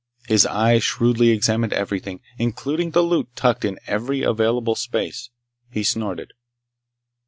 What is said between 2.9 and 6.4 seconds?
loot tucked in every available space. He snorted.